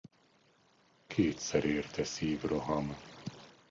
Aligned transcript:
Kétszer 1.07 1.63
érte 1.65 2.03
szívroham. 2.03 2.95